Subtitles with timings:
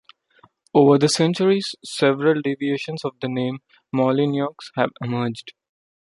[0.73, 3.59] Over the centuries, several deviations of the name
[3.93, 5.53] Molyneaux have emerged.